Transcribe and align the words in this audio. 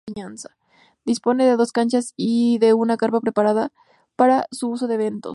Dispone 1.05 1.45
de 1.45 1.55
dos 1.57 1.73
canchas 1.73 2.13
y 2.17 2.57
de 2.57 2.73
una 2.73 2.97
carpa 2.97 3.21
preparada 3.21 3.71
para 4.15 4.47
su 4.51 4.69
uso 4.69 4.85
en 4.85 4.93
eventos. 4.93 5.29